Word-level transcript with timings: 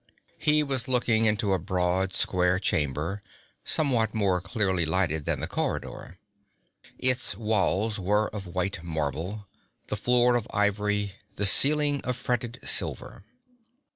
He 0.39 0.63
was 0.63 0.87
looking 0.87 1.25
into 1.25 1.53
a 1.53 1.59
broad, 1.59 2.11
square 2.11 2.57
chamber, 2.57 3.21
somewhat 3.63 4.15
more 4.15 4.41
clearly 4.41 4.83
lighted 4.83 5.25
than 5.25 5.41
the 5.41 5.47
corridor. 5.47 6.17
Its 6.97 7.37
walls 7.37 7.99
were 7.99 8.25
of 8.29 8.47
white 8.47 8.81
marble, 8.83 9.47
the 9.89 9.95
floor 9.97 10.35
of 10.35 10.47
ivory, 10.51 11.13
the 11.35 11.45
ceiling 11.45 12.01
of 12.03 12.17
fretted 12.17 12.57
silver. 12.63 13.25